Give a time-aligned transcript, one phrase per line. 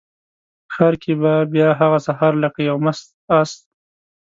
[0.73, 3.07] ښار کې به بیا هغه سهار لکه یو مست
[3.39, 3.51] آس،